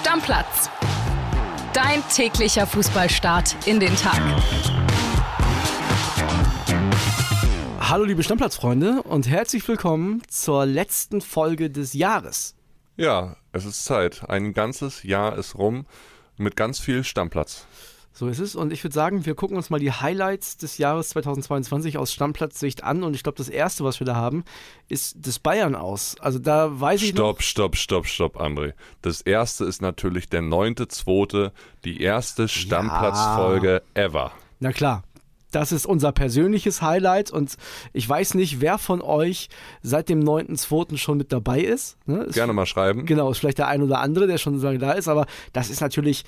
[0.00, 0.70] Stammplatz.
[1.74, 4.18] Dein täglicher Fußballstart in den Tag.
[7.80, 12.54] Hallo liebe Stammplatzfreunde und herzlich willkommen zur letzten Folge des Jahres.
[12.96, 14.22] Ja, es ist Zeit.
[14.30, 15.84] Ein ganzes Jahr ist rum
[16.38, 17.66] mit ganz viel Stammplatz.
[18.12, 18.54] So ist es.
[18.54, 22.84] Und ich würde sagen, wir gucken uns mal die Highlights des Jahres 2022 aus Stammplatzsicht
[22.84, 23.02] an.
[23.02, 24.44] Und ich glaube, das erste, was wir da haben,
[24.88, 26.16] ist das Bayern aus.
[26.20, 27.10] Also da weiß ich.
[27.10, 28.74] Stopp, noch stopp, stopp, stopp, André.
[29.02, 31.52] Das erste ist natürlich der neunte, zweite,
[31.84, 34.32] die erste Stammplatzfolge ever.
[34.58, 35.04] Na klar.
[35.52, 37.56] Das ist unser persönliches Highlight und
[37.92, 39.48] ich weiß nicht, wer von euch
[39.82, 40.96] seit dem 9.2.
[40.96, 41.96] schon mit dabei ist.
[42.06, 42.22] Ne?
[42.22, 43.04] Ist Gerne mal schreiben.
[43.04, 45.68] Genau, ist vielleicht der ein oder andere, der schon so lange da ist, aber das
[45.68, 46.24] ist natürlich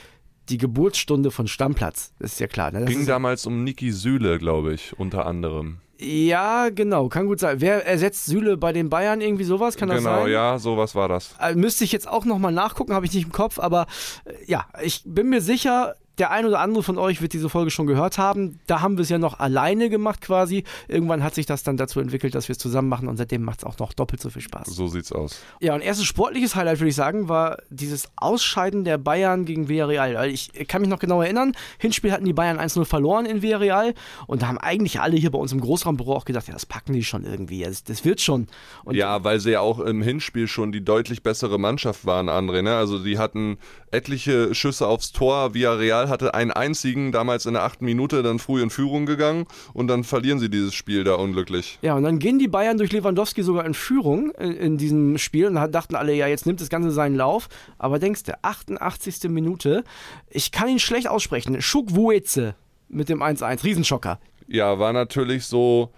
[0.49, 2.13] die Geburtsstunde von Stammplatz.
[2.19, 2.73] Das ist ja klar.
[2.73, 2.85] Ne?
[2.85, 5.79] Ging damals um Niki Süle, glaube ich, unter anderem.
[5.99, 7.61] ja, genau, kann gut sein.
[7.61, 9.21] Wer ersetzt Süle bei den Bayern?
[9.21, 9.77] Irgendwie sowas?
[9.77, 10.33] Kann das genau, sein?
[10.33, 11.35] ja, sowas war das.
[11.41, 13.87] Äh, Müsste ich jetzt auch nochmal nachgucken, habe ich nicht im Kopf, aber
[14.25, 17.71] äh, ja, ich bin mir sicher, der ein oder andere von euch wird diese Folge
[17.71, 18.61] schon gehört haben.
[18.67, 20.65] Da haben wir es ja noch alleine gemacht quasi.
[20.89, 23.61] Irgendwann hat sich das dann dazu entwickelt, dass wir es zusammen machen und seitdem macht
[23.61, 24.69] es auch noch doppelt so viel Spaß.
[24.69, 25.41] So sieht's aus.
[25.61, 30.15] Ja, und erstes sportliches Highlight, würde ich sagen, war dieses Ausscheiden der Bayern gegen Villarreal.
[30.15, 33.95] Weil Ich kann mich noch genau erinnern, Hinspiel hatten die Bayern 1-0 verloren in Villarreal
[34.27, 36.93] und da haben eigentlich alle hier bei uns im Großraumbüro auch gedacht, ja, das packen
[36.93, 38.49] die schon irgendwie, das, das wird schon.
[38.85, 42.63] Und Ja, weil sie ja auch im Hinspiel schon die deutlich bessere Mannschaft waren, André.
[42.63, 42.77] Ne?
[42.77, 43.59] Also die hatten
[43.91, 45.55] etliche Schüsse aufs Tor.
[45.55, 49.89] Villarreal hatte einen einzigen, damals in der achten Minute, dann früh in Führung gegangen und
[49.89, 51.81] dann verlieren sie dieses Spiel da unglücklich.
[51.83, 55.47] Ja, und dann gehen die Bayern durch Lewandowski sogar in Führung in, in diesem Spiel
[55.47, 57.49] und da dachten alle, ja, jetzt nimmt das Ganze seinen Lauf.
[57.79, 59.25] Aber denkst du, 88.
[59.25, 59.83] Minute,
[60.31, 62.55] ich kann ihn schlecht aussprechen, Schukwueze
[62.89, 64.21] mit dem 1-1, Riesenschocker.
[64.47, 65.91] Ja, war natürlich so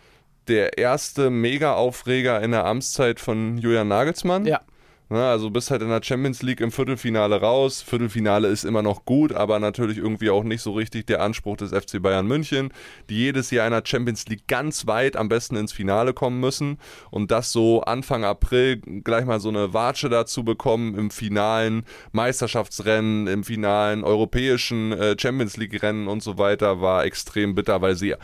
[0.48, 4.46] der erste Mega-Aufreger in der Amtszeit von Julian Nagelsmann.
[4.46, 4.60] Ja.
[5.10, 7.82] Ne, also bist halt in der Champions League im Viertelfinale raus.
[7.82, 11.72] Viertelfinale ist immer noch gut, aber natürlich irgendwie auch nicht so richtig der Anspruch des
[11.72, 12.72] FC Bayern München,
[13.10, 16.78] die jedes Jahr in der Champions League ganz weit am besten ins Finale kommen müssen.
[17.10, 23.26] Und das so Anfang April gleich mal so eine Watsche dazu bekommen im finalen Meisterschaftsrennen,
[23.26, 28.14] im finalen europäischen äh, Champions League Rennen und so weiter, war extrem bitter, weil sie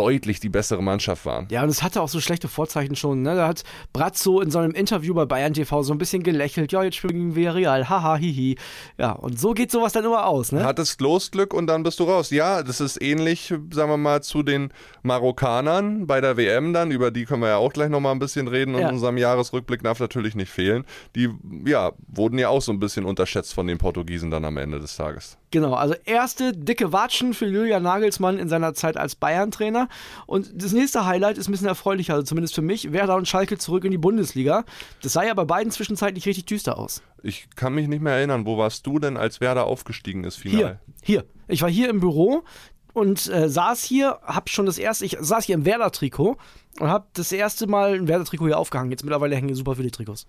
[0.00, 1.46] deutlich die bessere Mannschaft waren.
[1.50, 3.20] Ja, und es hatte auch so schlechte Vorzeichen schon.
[3.20, 3.34] Ne?
[3.34, 6.72] Da hat Brazzo in so einem Interview bei Bayern TV so ein bisschen gelächelt.
[6.72, 7.88] Ja, jetzt spielen wir Villarreal.
[7.90, 8.56] Haha, hihi.
[8.96, 10.52] Ja, und so geht sowas dann immer aus.
[10.52, 10.64] Ne?
[10.64, 12.30] Hattest Losglück und dann bist du raus.
[12.30, 14.72] Ja, das ist ähnlich, sagen wir mal, zu den
[15.02, 16.90] Marokkanern bei der WM dann.
[16.90, 18.74] Über die können wir ja auch gleich nochmal ein bisschen reden.
[18.74, 18.88] Und Ja.
[18.88, 20.84] in unserem Jahresrückblick darf natürlich nicht fehlen.
[21.14, 21.28] Die,
[21.66, 24.96] ja, wurden ja auch so ein bisschen unterschätzt von den Portugiesen dann am Ende des
[24.96, 25.36] Tages.
[25.52, 29.88] Genau, also erste dicke Watschen für Julian Nagelsmann in seiner Zeit als Bayern-Trainer.
[30.26, 32.92] Und das nächste Highlight ist ein bisschen erfreulicher, also zumindest für mich.
[32.92, 34.64] Werder und Schalke zurück in die Bundesliga.
[35.02, 37.02] Das sah ja bei beiden zwischenzeitlich richtig düster aus.
[37.24, 40.78] Ich kann mich nicht mehr erinnern, wo warst du denn, als Werder aufgestiegen ist, final?
[41.02, 41.24] Hier, hier.
[41.48, 42.44] Ich war hier im Büro
[42.92, 46.36] und äh, saß hier, hab schon das erste, ich saß hier im Werder-Trikot
[46.78, 48.92] und hab das erste Mal ein Werder-Trikot hier aufgehangen.
[48.92, 50.26] Jetzt mittlerweile hängen super viele Trikots.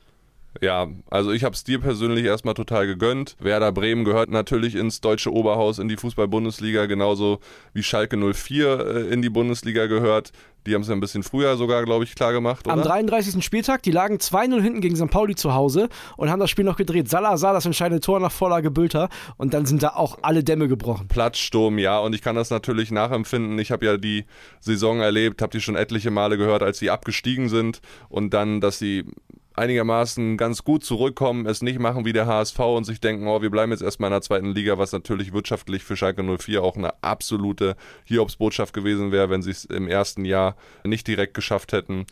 [0.59, 3.38] Ja, also ich habe es dir persönlich erstmal total gegönnt.
[3.39, 7.39] Werder Bremen gehört natürlich ins deutsche Oberhaus, in die Fußball-Bundesliga, genauso
[7.73, 10.34] wie Schalke 04 äh, in die Bundesliga gehört.
[10.67, 12.75] Die haben es ja ein bisschen früher sogar, glaube ich, klar gemacht, oder?
[12.75, 13.44] Am 33.
[13.44, 15.09] Spieltag, die lagen 2-0 hinten gegen St.
[15.09, 17.09] Pauli zu Hause und haben das Spiel noch gedreht.
[17.09, 20.68] Salah sah das entscheidende Tor nach Vorlage Bülter und dann sind da auch alle Dämme
[20.68, 21.07] gebrochen.
[21.07, 23.57] Platzsturm, ja, und ich kann das natürlich nachempfinden.
[23.57, 24.25] Ich habe ja die
[24.59, 28.78] Saison erlebt, habe die schon etliche Male gehört, als sie abgestiegen sind und dann, dass
[28.78, 29.06] sie
[29.61, 33.51] einigermaßen ganz gut zurückkommen, es nicht machen wie der HSV und sich denken, oh, wir
[33.51, 36.94] bleiben jetzt erstmal in der zweiten Liga, was natürlich wirtschaftlich für Schalke 04 auch eine
[37.03, 42.05] absolute Hiobsbotschaft gewesen wäre, wenn sie es im ersten Jahr nicht direkt geschafft hätten.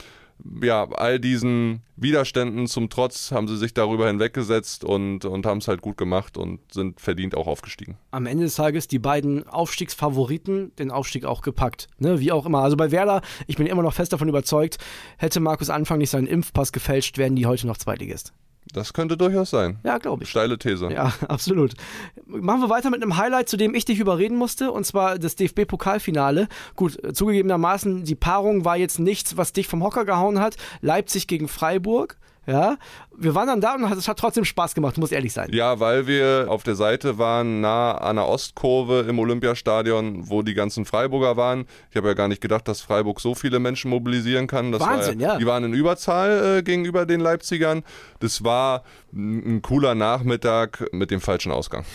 [0.61, 5.67] Ja, all diesen Widerständen zum Trotz haben sie sich darüber hinweggesetzt und, und haben es
[5.67, 7.97] halt gut gemacht und sind verdient auch aufgestiegen.
[8.11, 11.87] Am Ende des Tages die beiden Aufstiegsfavoriten den Aufstieg auch gepackt.
[11.97, 12.59] Ne, wie auch immer.
[12.59, 14.77] Also bei Werder, ich bin immer noch fest davon überzeugt,
[15.17, 18.33] hätte Markus Anfang nicht seinen Impfpass gefälscht, wären die heute noch Zweitligist.
[18.73, 19.79] Das könnte durchaus sein.
[19.83, 20.29] Ja, glaube ich.
[20.29, 20.91] Steile These.
[20.91, 21.73] Ja, absolut.
[22.25, 25.35] Machen wir weiter mit einem Highlight, zu dem ich dich überreden musste, und zwar das
[25.35, 26.47] DFB-Pokalfinale.
[26.75, 30.55] Gut, äh, zugegebenermaßen, die Paarung war jetzt nichts, was dich vom Hocker gehauen hat.
[30.81, 32.17] Leipzig gegen Freiburg.
[32.47, 32.77] Ja,
[33.15, 35.49] wir waren dann da und es hat trotzdem Spaß gemacht, muss ehrlich sein.
[35.51, 40.53] Ja, weil wir auf der Seite waren, nah an der Ostkurve im Olympiastadion, wo die
[40.53, 41.65] ganzen Freiburger waren.
[41.91, 44.71] Ich habe ja gar nicht gedacht, dass Freiburg so viele Menschen mobilisieren kann.
[44.71, 45.37] Das Wahnsinn, war ja.
[45.37, 47.83] Die waren in Überzahl äh, gegenüber den Leipzigern.
[48.19, 48.83] Das war
[49.13, 51.85] ein, ein cooler Nachmittag mit dem falschen Ausgang.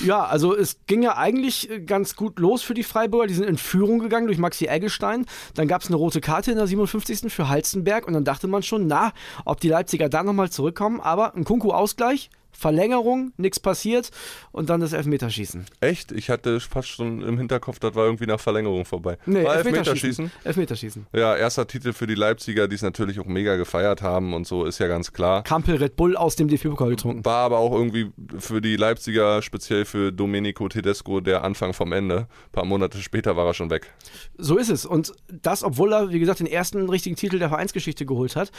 [0.00, 3.26] Ja, also es ging ja eigentlich äh, ganz gut los für die Freiburger.
[3.26, 5.26] Die sind in Führung gegangen durch Maxi Eggestein.
[5.54, 7.32] Dann gab es eine rote Karte in der 57.
[7.32, 9.12] für Halstenberg und dann dachte man schon, na,
[9.44, 11.00] ob die Leipziger da nochmal zurückkommen.
[11.00, 14.10] Aber ein Kunku-Ausgleich, Verlängerung, nichts passiert
[14.50, 15.64] und dann das Elfmeterschießen.
[15.80, 16.10] Echt?
[16.10, 19.16] Ich hatte fast schon im Hinterkopf, das war irgendwie nach Verlängerung vorbei.
[19.26, 20.32] Nee, war Elfmeterschießen.
[20.42, 21.06] Elfmeterschießen.
[21.12, 24.64] Ja, erster Titel für die Leipziger, die es natürlich auch mega gefeiert haben und so,
[24.64, 25.44] ist ja ganz klar.
[25.44, 27.24] Kampel Red Bull aus dem DFB-Pokal getrunken.
[27.24, 32.26] War aber auch irgendwie für die Leipziger, speziell für Domenico Tedesco, der Anfang vom Ende.
[32.46, 33.92] Ein paar Monate später war er schon weg.
[34.36, 34.84] So ist es.
[34.84, 38.50] Und das, obwohl er, wie gesagt, den ersten richtigen Titel der Vereinsgeschichte geholt hat.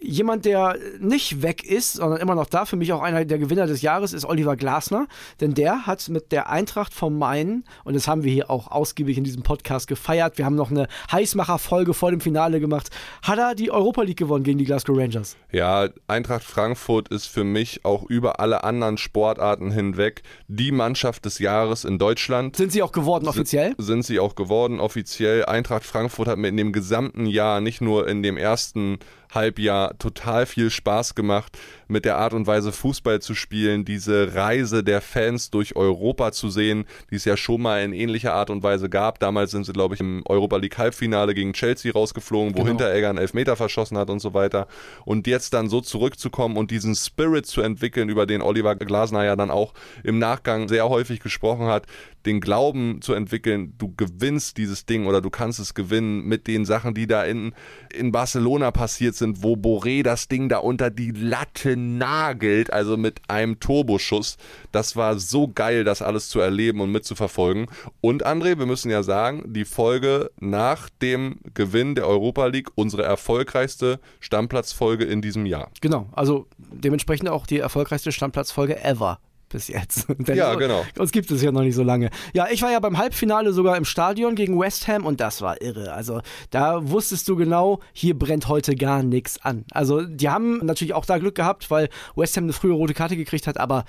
[0.00, 3.66] Jemand, der nicht weg ist, sondern immer noch da, für mich auch einer der Gewinner
[3.66, 5.06] des Jahres, ist Oliver Glasner.
[5.40, 9.18] Denn der hat mit der Eintracht vom Main, und das haben wir hier auch ausgiebig
[9.18, 12.90] in diesem Podcast gefeiert, wir haben noch eine Heißmacher-Folge vor dem Finale gemacht,
[13.22, 15.36] hat er die Europa League gewonnen gegen die Glasgow Rangers.
[15.52, 21.38] Ja, Eintracht Frankfurt ist für mich auch über alle anderen Sportarten hinweg die Mannschaft des
[21.38, 22.56] Jahres in Deutschland.
[22.56, 23.74] Sind sie auch geworden offiziell?
[23.78, 25.44] Sind sie auch geworden offiziell.
[25.44, 28.98] Eintracht Frankfurt hat mir in dem gesamten Jahr, nicht nur in dem ersten
[29.34, 31.58] Halbjahr total viel Spaß gemacht,
[31.88, 36.48] mit der Art und Weise Fußball zu spielen, diese Reise der Fans durch Europa zu
[36.48, 39.18] sehen, die es ja schon mal in ähnlicher Art und Weise gab.
[39.18, 42.68] Damals sind sie, glaube ich, im Europa League Halbfinale gegen Chelsea rausgeflogen, wo genau.
[42.68, 44.66] Hinteregger einen Elfmeter verschossen hat und so weiter.
[45.04, 49.36] Und jetzt dann so zurückzukommen und diesen Spirit zu entwickeln, über den Oliver Glasner ja
[49.36, 51.86] dann auch im Nachgang sehr häufig gesprochen hat,
[52.26, 56.64] den Glauben zu entwickeln, du gewinnst dieses Ding oder du kannst es gewinnen mit den
[56.64, 57.54] Sachen, die da in,
[57.92, 63.20] in Barcelona passiert sind, wo Boré das Ding da unter die Latte nagelt, also mit
[63.28, 64.36] einem Turboschuss.
[64.72, 67.66] Das war so geil, das alles zu erleben und mitzuverfolgen.
[68.00, 73.02] Und André, wir müssen ja sagen, die Folge nach dem Gewinn der Europa League, unsere
[73.02, 75.70] erfolgreichste Stammplatzfolge in diesem Jahr.
[75.80, 79.18] Genau, also dementsprechend auch die erfolgreichste Stammplatzfolge ever
[79.54, 80.06] bis jetzt.
[80.34, 80.84] Ja, genau.
[80.98, 82.10] Uns gibt es ja noch nicht so lange.
[82.32, 85.60] Ja, ich war ja beim Halbfinale sogar im Stadion gegen West Ham und das war
[85.62, 85.92] irre.
[85.92, 89.64] Also da wusstest du genau, hier brennt heute gar nichts an.
[89.70, 93.16] Also die haben natürlich auch da Glück gehabt, weil West Ham eine frühe rote Karte
[93.16, 93.84] gekriegt hat, aber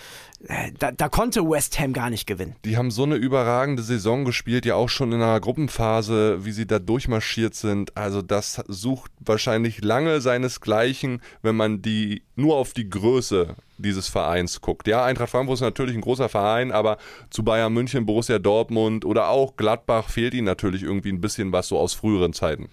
[0.47, 2.55] äh, da, da konnte West Ham gar nicht gewinnen.
[2.63, 6.67] Die haben so eine überragende Saison gespielt, ja auch schon in einer Gruppenphase, wie sie
[6.67, 7.97] da durchmarschiert sind.
[7.97, 14.61] Also das sucht wahrscheinlich lange seinesgleichen, wenn man die nur auf die Größe dieses Vereins
[14.61, 14.87] guckt.
[14.87, 16.97] Ja, Eintracht Frankfurt ist natürlich ein großer Verein, aber
[17.29, 21.67] zu Bayern München, Borussia Dortmund oder auch Gladbach fehlt ihnen natürlich irgendwie ein bisschen was
[21.67, 22.69] so aus früheren Zeiten.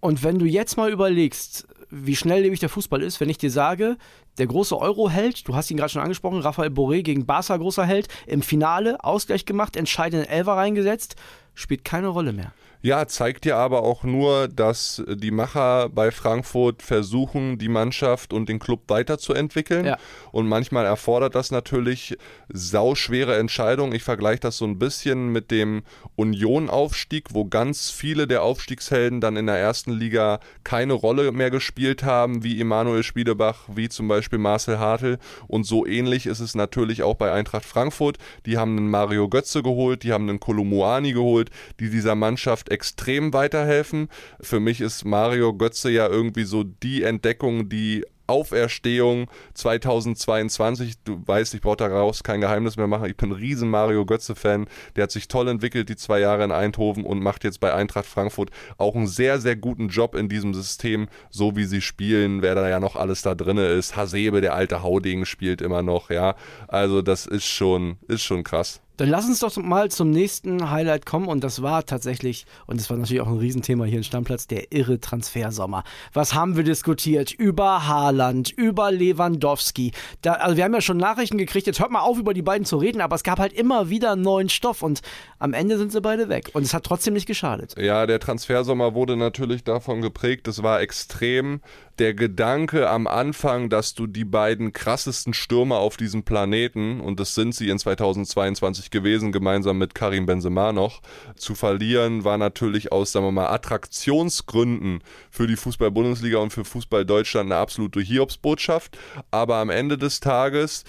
[0.00, 3.98] Und wenn du jetzt mal überlegst, wie schnelllebig der Fußball ist, wenn ich dir sage,
[4.38, 8.08] der große Euro-Held, du hast ihn gerade schon angesprochen, Rafael Boré gegen Barca, großer Held,
[8.26, 11.16] im Finale Ausgleich gemacht, entscheidenden Elfer reingesetzt,
[11.54, 12.52] spielt keine Rolle mehr.
[12.84, 18.48] Ja, zeigt ja aber auch nur, dass die Macher bei Frankfurt versuchen, die Mannschaft und
[18.48, 19.86] den Club weiterzuentwickeln.
[19.86, 19.98] Ja.
[20.32, 22.16] Und manchmal erfordert das natürlich
[22.48, 23.94] sauschwere Entscheidungen.
[23.94, 25.84] Ich vergleiche das so ein bisschen mit dem
[26.16, 32.02] Union-Aufstieg, wo ganz viele der Aufstiegshelden dann in der ersten Liga keine Rolle mehr gespielt
[32.02, 35.18] haben, wie Emanuel Spiedebach, wie zum Beispiel Marcel Hartl.
[35.46, 38.18] Und so ähnlich ist es natürlich auch bei Eintracht Frankfurt.
[38.44, 43.32] Die haben einen Mario Götze geholt, die haben einen Kolumuani geholt, die dieser Mannschaft extrem
[43.32, 44.08] weiterhelfen.
[44.40, 50.94] Für mich ist Mario Götze ja irgendwie so die Entdeckung, die Auferstehung 2022.
[51.04, 53.06] Du weißt, ich brauche daraus kein Geheimnis mehr machen.
[53.06, 54.68] Ich bin ein riesen Mario Götze-Fan.
[54.96, 58.06] Der hat sich toll entwickelt, die zwei Jahre in Eindhoven und macht jetzt bei Eintracht
[58.06, 62.54] Frankfurt auch einen sehr, sehr guten Job in diesem System, so wie sie spielen, wer
[62.54, 63.96] da ja noch alles da drin ist.
[63.96, 66.34] Hasebe, der alte Hauding, spielt immer noch, ja.
[66.68, 68.80] Also das ist schon, ist schon krass.
[68.96, 72.90] Dann lass uns doch mal zum nächsten Highlight kommen und das war tatsächlich, und das
[72.90, 75.84] war natürlich auch ein Riesenthema hier in Stammplatz, der irre Transfersommer.
[76.12, 77.32] Was haben wir diskutiert?
[77.32, 79.92] Über Haaland, über Lewandowski.
[80.20, 82.64] Da, also wir haben ja schon Nachrichten gekriegt, jetzt hört mal auf, über die beiden
[82.64, 85.00] zu reden, aber es gab halt immer wieder neuen Stoff und
[85.38, 87.74] am Ende sind sie beide weg und es hat trotzdem nicht geschadet.
[87.78, 91.60] Ja, der Transfersommer wurde natürlich davon geprägt, es war extrem
[92.02, 97.36] der Gedanke am Anfang, dass du die beiden krassesten Stürmer auf diesem Planeten, und das
[97.36, 101.00] sind sie in 2022 gewesen, gemeinsam mit Karim Benzema noch,
[101.36, 107.04] zu verlieren, war natürlich aus, sagen wir mal, Attraktionsgründen für die Fußball-Bundesliga und für Fußball
[107.04, 108.98] Deutschland eine absolute Hiobsbotschaft.
[109.30, 110.82] Aber am Ende des Tages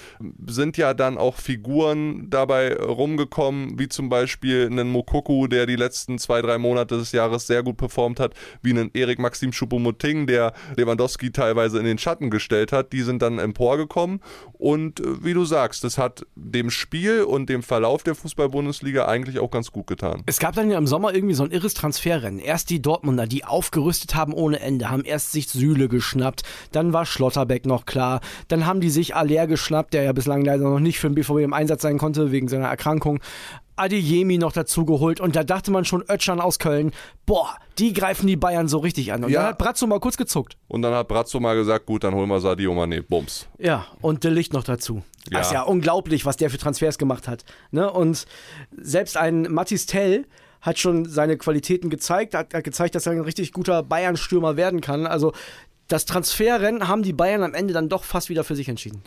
[0.48, 6.18] sind ja dann auch Figuren dabei rumgekommen, wie zum Beispiel einen Mokoku, der die letzten
[6.18, 10.54] zwei, drei Monate des Jahres sehr gut performt hat, wie einen Erik Maxim Choupo-Moting, der
[10.76, 14.22] Lewandowski Lewandowski teilweise in den Schatten gestellt hat, die sind dann emporgekommen.
[14.54, 19.40] Und äh, wie du sagst, das hat dem Spiel und dem Verlauf der Fußball-Bundesliga eigentlich
[19.40, 20.24] auch ganz gut getan.
[20.26, 22.40] Es gab dann ja im Sommer irgendwie so ein irres Transferrennen.
[22.40, 27.06] Erst die Dortmunder, die aufgerüstet haben ohne Ende, haben erst sich Sühle geschnappt, dann war
[27.06, 31.00] Schlotterbeck noch klar, dann haben die sich Aller geschnappt, der ja bislang leider noch nicht
[31.00, 33.20] für den BVB im Einsatz sein konnte wegen seiner Erkrankung.
[33.76, 36.92] Adeyemi noch dazu geholt und da dachte man schon Ötschan aus Köln,
[37.26, 39.24] boah, die greifen die Bayern so richtig an.
[39.24, 39.42] Und Ja.
[39.42, 40.58] dann hat Brazzo mal kurz gezuckt.
[40.68, 43.48] Und dann hat Brazzo mal gesagt, gut, dann holen wir Sadio Mané, bums.
[43.58, 45.04] Ja, und De Licht noch dazu.
[45.32, 45.40] Ja.
[45.40, 47.46] Das ist ja unglaublich, was der für Transfers gemacht hat.
[47.72, 47.92] Ne?
[47.92, 48.26] Und
[48.76, 50.26] selbst ein Mathis Tell
[50.62, 54.82] hat schon seine Qualitäten gezeigt, hat, hat gezeigt, dass er ein richtig guter Bayern-Stürmer werden
[54.82, 55.06] kann.
[55.08, 55.34] Also
[55.88, 59.02] das Transferrennen haben die Bayern am Ende dann doch fast wieder für sich entschieden.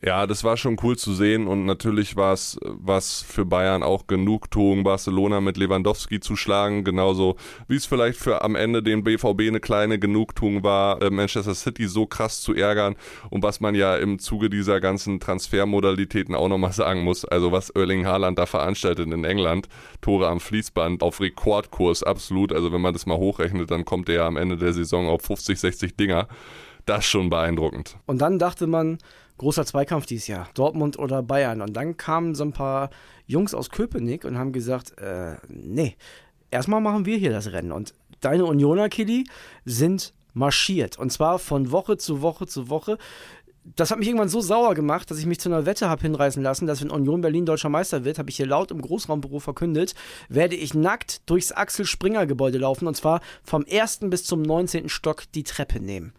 [0.00, 4.06] Ja, das war schon cool zu sehen und natürlich war es was für Bayern auch
[4.06, 7.34] Genugtuung, Barcelona mit Lewandowski zu schlagen, genauso
[7.66, 11.88] wie es vielleicht für am Ende den BVB eine kleine Genugtuung war, äh, Manchester City
[11.88, 12.94] so krass zu ärgern
[13.30, 17.70] und was man ja im Zuge dieser ganzen Transfermodalitäten auch nochmal sagen muss, also was
[17.70, 19.68] Erling Haaland da veranstaltet in England,
[20.00, 24.14] Tore am Fließband auf Rekordkurs, absolut, also wenn man das mal hochrechnet, dann kommt er
[24.14, 26.28] ja am Ende der Saison auf 50, 60 Dinger,
[26.86, 27.96] das ist schon beeindruckend.
[28.06, 28.98] Und dann dachte man,
[29.38, 31.62] großer Zweikampf dieses Jahr, Dortmund oder Bayern.
[31.62, 32.90] Und dann kamen so ein paar
[33.26, 35.96] Jungs aus Köpenick und haben gesagt, äh, nee,
[36.50, 37.72] erstmal machen wir hier das Rennen.
[37.72, 39.24] Und deine Unioner, Kili,
[39.64, 40.98] sind marschiert.
[40.98, 42.98] Und zwar von Woche zu Woche zu Woche.
[43.76, 46.42] Das hat mich irgendwann so sauer gemacht, dass ich mich zu einer Wette habe hinreißen
[46.42, 49.94] lassen, dass wenn Union Berlin deutscher Meister wird, habe ich hier laut im Großraumbüro verkündet,
[50.30, 54.88] werde ich nackt durchs Axel Springer Gebäude laufen und zwar vom ersten bis zum 19.
[54.88, 56.14] Stock die Treppe nehmen.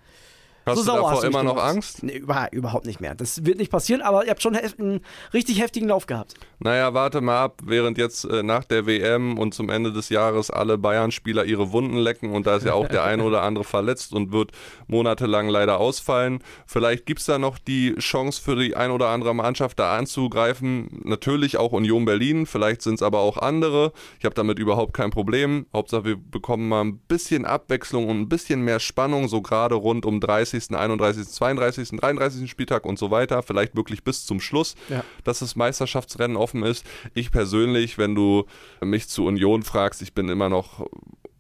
[0.70, 1.70] Hast So du sauer davor hast du immer noch gemacht.
[1.70, 2.04] Angst?
[2.04, 3.16] Nee, über, überhaupt nicht mehr.
[3.16, 5.02] Das wird nicht passieren, aber ihr habt schon einen
[5.34, 6.36] richtig heftigen Lauf gehabt.
[6.60, 10.52] Naja, warte mal ab, während jetzt äh, nach der WM und zum Ende des Jahres
[10.52, 14.14] alle Bayern-Spieler ihre Wunden lecken und da ist ja auch der eine oder andere verletzt
[14.14, 14.52] und wird
[14.88, 16.40] monatelang leider ausfallen.
[16.66, 21.02] Vielleicht gibt es da noch die Chance für die ein oder andere Mannschaft da anzugreifen.
[21.04, 23.94] Natürlich auch Union Berlin, vielleicht sind es aber auch andere.
[24.20, 25.66] Ich habe damit überhaupt kein Problem.
[25.74, 30.06] Hauptsache wir bekommen mal ein bisschen Abwechslung und ein bisschen mehr Spannung, so gerade rund
[30.06, 32.50] um 30., 31., 32., 33.
[32.50, 33.44] Spieltag und so weiter.
[33.44, 35.04] Vielleicht wirklich bis zum Schluss Ja.
[35.24, 36.86] dass das Meisterschaftsrennen offen ist.
[37.14, 38.46] Ich persönlich, wenn du
[38.82, 40.86] mich zu Union fragst, ich bin immer noch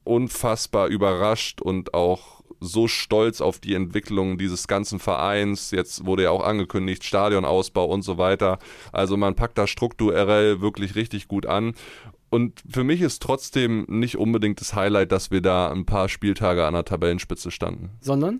[0.03, 5.71] unfassbar überrascht und auch so stolz auf die Entwicklung dieses ganzen Vereins.
[5.71, 8.59] Jetzt wurde ja auch angekündigt, Stadionausbau und so weiter.
[8.91, 11.73] Also man packt da strukturell wirklich richtig gut an.
[12.29, 16.65] Und für mich ist trotzdem nicht unbedingt das Highlight, dass wir da ein paar Spieltage
[16.65, 17.91] an der Tabellenspitze standen.
[18.01, 18.39] Sondern?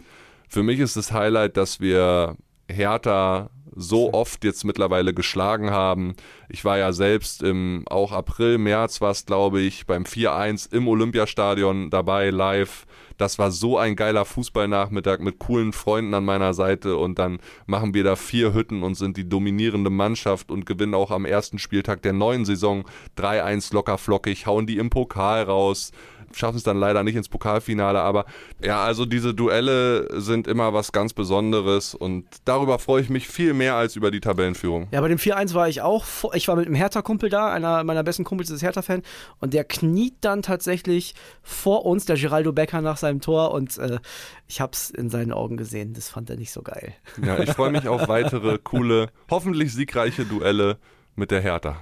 [0.49, 2.35] Für mich ist das Highlight, dass wir
[2.67, 6.15] Hertha so oft jetzt mittlerweile geschlagen haben.
[6.49, 10.87] Ich war ja selbst im auch April, März war es, glaube ich, beim 4-1 im
[10.87, 12.87] Olympiastadion dabei, live.
[13.17, 17.93] Das war so ein geiler Fußballnachmittag mit coolen Freunden an meiner Seite und dann machen
[17.93, 22.01] wir da vier Hütten und sind die dominierende Mannschaft und gewinnen auch am ersten Spieltag
[22.01, 22.85] der neuen Saison
[23.17, 25.91] 3-1 locker flockig, hauen die im Pokal raus
[26.33, 28.25] schaffen es dann leider nicht ins Pokalfinale, aber
[28.63, 33.53] ja, also diese Duelle sind immer was ganz Besonderes und darüber freue ich mich viel
[33.53, 34.87] mehr als über die Tabellenführung.
[34.91, 36.05] Ja, bei dem 4-1 war ich auch.
[36.33, 39.01] Ich war mit einem Hertha-Kumpel da, einer meiner besten Kumpels ist Hertha-Fan.
[39.39, 43.51] Und der kniet dann tatsächlich vor uns, der Geraldo Becker, nach seinem Tor.
[43.51, 43.99] Und äh,
[44.47, 45.93] ich hab's in seinen Augen gesehen.
[45.93, 46.93] Das fand er nicht so geil.
[47.23, 50.77] Ja, ich freue mich auf weitere coole, hoffentlich siegreiche Duelle
[51.15, 51.81] mit der Hertha.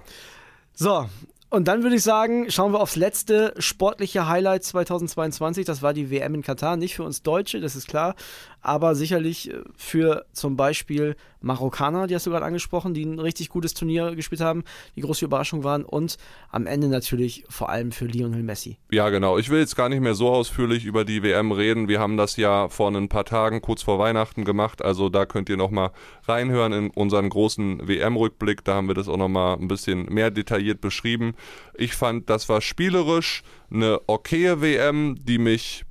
[0.74, 1.08] So.
[1.50, 5.66] Und dann würde ich sagen, schauen wir aufs letzte sportliche Highlight 2022.
[5.66, 6.76] Das war die WM in Katar.
[6.76, 8.16] Nicht für uns Deutsche, das ist klar.
[8.62, 11.16] Aber sicherlich äh, für zum Beispiel
[11.48, 14.64] Marokkaner, die hast du gerade angesprochen, die ein richtig gutes Turnier gespielt haben,
[14.96, 15.84] die große Überraschung waren.
[15.84, 16.18] Und
[16.52, 18.78] am Ende natürlich vor allem für Lionel Messi.
[18.92, 19.38] Ja, genau.
[19.38, 21.88] Ich will jetzt gar nicht mehr so ausführlich über die WM reden.
[21.88, 24.84] Wir haben das ja vor ein paar Tagen kurz vor Weihnachten gemacht.
[24.84, 25.92] Also da könnt ihr nochmal
[26.28, 28.64] reinhören in unseren großen WM-Rückblick.
[28.64, 31.34] Da haben wir das auch nochmal ein bisschen mehr detailliert beschrieben.
[31.74, 35.86] Ich fand, das war spielerisch eine okaye WM, die mich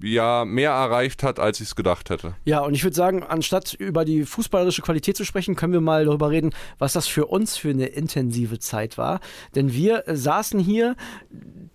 [0.00, 2.34] ja mehr erreicht hat, als ich es gedacht hätte.
[2.44, 6.04] Ja, und ich würde sagen, anstatt über die fußballerische Qualität zu sprechen, können wir mal
[6.04, 9.20] darüber reden, was das für uns für eine intensive Zeit war.
[9.54, 10.96] Denn wir äh, saßen hier,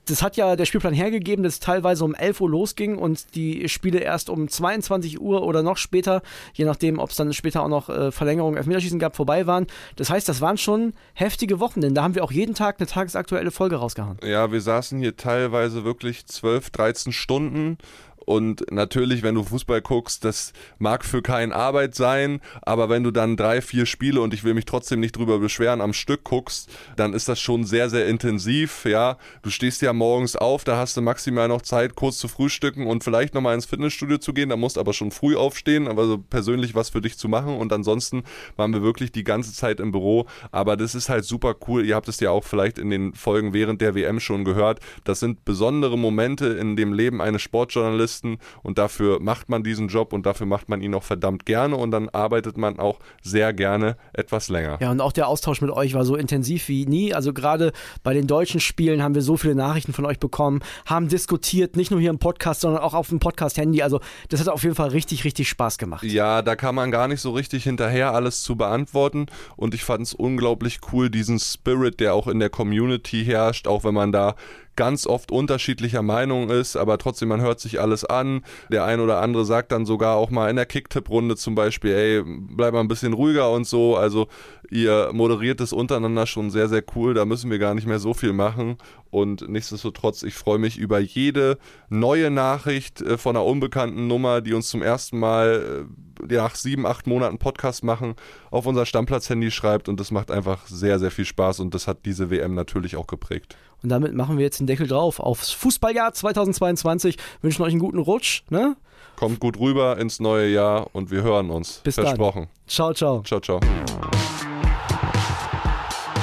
[0.06, 3.70] das hat ja der Spielplan hergegeben, dass es teilweise um 11 Uhr losging und die
[3.70, 6.22] Spiele erst um 22 Uhr oder noch später,
[6.54, 9.68] je nachdem, ob es dann später auch noch äh, Verlängerung, Elfmeterschießen gab, vorbei waren.
[9.96, 12.88] Das heißt, das waren schon heftige Wochen, denn da haben wir auch jeden Tag eine
[12.88, 14.18] tagesaktuelle Folge rausgehauen.
[14.24, 17.78] Ja, wir saßen hier teilweise wirklich 12, 13 Stunden.
[18.26, 23.12] Und natürlich, wenn du Fußball guckst, das mag für keinen Arbeit sein, aber wenn du
[23.12, 26.70] dann drei, vier Spiele und ich will mich trotzdem nicht drüber beschweren, am Stück guckst,
[26.96, 28.86] dann ist das schon sehr, sehr intensiv.
[28.86, 32.88] Ja, du stehst ja morgens auf, da hast du maximal noch Zeit, kurz zu frühstücken
[32.88, 34.50] und vielleicht nochmal ins Fitnessstudio zu gehen.
[34.50, 37.58] Da musst aber schon früh aufstehen, aber so persönlich was für dich zu machen.
[37.58, 38.24] Und ansonsten
[38.56, 40.28] waren wir wirklich die ganze Zeit im Büro.
[40.52, 41.86] Aber das ist halt super cool.
[41.86, 44.80] Ihr habt es ja auch vielleicht in den Folgen während der WM schon gehört.
[45.04, 49.88] Das sind besondere Momente in dem Leben eines Sportjournalisten Journalisten und dafür macht man diesen
[49.88, 53.54] Job und dafür macht man ihn auch verdammt gerne und dann arbeitet man auch sehr
[53.54, 54.78] gerne etwas länger.
[54.82, 57.14] Ja, und auch der Austausch mit euch war so intensiv wie nie.
[57.14, 57.72] Also gerade
[58.04, 61.92] bei den deutschen Spielen haben wir so viele Nachrichten von euch bekommen, haben diskutiert, nicht
[61.92, 63.82] nur hier im Podcast, sondern auch auf dem Podcast-Handy.
[63.82, 66.04] Also das hat auf jeden Fall richtig, richtig Spaß gemacht.
[66.04, 70.04] Ja, da kann man gar nicht so richtig hinterher alles zu beantworten und ich fand
[70.04, 74.36] es unglaublich cool, diesen Spirit, der auch in der Community herrscht, auch wenn man da
[74.76, 78.42] ganz oft unterschiedlicher Meinung ist, aber trotzdem, man hört sich alles an.
[78.72, 82.24] Der ein oder andere sagt dann sogar auch mal in der Kicktipp-Runde zum Beispiel, ey,
[82.26, 83.96] bleib mal ein bisschen ruhiger und so.
[83.96, 84.28] Also
[84.70, 87.14] ihr moderiert es untereinander schon sehr, sehr cool.
[87.14, 88.78] Da müssen wir gar nicht mehr so viel machen.
[89.12, 94.54] Und nichtsdestotrotz, ich freue mich über jede neue Nachricht äh, von einer unbekannten Nummer, die
[94.54, 95.86] uns zum ersten Mal
[96.28, 98.16] äh, nach sieben, acht Monaten Podcast machen,
[98.50, 99.88] auf unser Stammplatz-Handy schreibt.
[99.88, 101.60] Und das macht einfach sehr, sehr viel Spaß.
[101.60, 103.56] Und das hat diese WM natürlich auch geprägt.
[103.84, 107.18] Und damit machen wir jetzt den Deckel drauf aufs Fußballjahr 2022.
[107.42, 108.44] Wünschen euch einen guten Rutsch.
[108.50, 108.78] Ne?
[109.18, 111.82] Kommt gut rüber ins neue Jahr und wir hören uns.
[111.84, 112.44] Bis Versprochen.
[112.44, 112.68] Dann.
[112.68, 113.22] Ciao, ciao.
[113.24, 113.60] Ciao, ciao.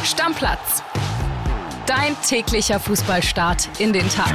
[0.03, 0.83] Stammplatz.
[1.87, 4.35] Dein täglicher Fußballstart in den Tag.